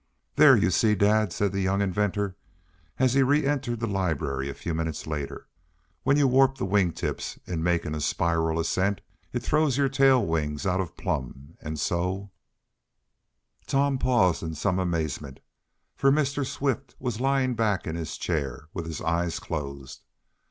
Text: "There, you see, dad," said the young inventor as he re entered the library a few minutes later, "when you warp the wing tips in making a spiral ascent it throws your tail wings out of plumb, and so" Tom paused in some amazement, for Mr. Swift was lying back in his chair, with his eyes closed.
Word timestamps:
"There, 0.35 0.57
you 0.57 0.71
see, 0.71 0.95
dad," 0.95 1.31
said 1.31 1.51
the 1.51 1.61
young 1.61 1.79
inventor 1.79 2.35
as 2.97 3.13
he 3.13 3.21
re 3.21 3.45
entered 3.45 3.79
the 3.79 3.85
library 3.85 4.49
a 4.49 4.55
few 4.55 4.73
minutes 4.73 5.05
later, 5.05 5.47
"when 6.01 6.17
you 6.17 6.25
warp 6.27 6.57
the 6.57 6.65
wing 6.65 6.91
tips 6.91 7.37
in 7.45 7.61
making 7.61 7.93
a 7.93 8.01
spiral 8.01 8.59
ascent 8.59 9.01
it 9.31 9.43
throws 9.43 9.77
your 9.77 9.89
tail 9.89 10.25
wings 10.25 10.65
out 10.65 10.81
of 10.81 10.97
plumb, 10.97 11.55
and 11.61 11.79
so" 11.79 12.31
Tom 13.67 13.99
paused 13.99 14.41
in 14.41 14.55
some 14.55 14.79
amazement, 14.79 15.39
for 15.95 16.11
Mr. 16.11 16.43
Swift 16.47 16.95
was 16.97 17.21
lying 17.21 17.53
back 17.53 17.85
in 17.85 17.95
his 17.95 18.17
chair, 18.17 18.69
with 18.73 18.87
his 18.87 19.01
eyes 19.01 19.37
closed. 19.37 20.01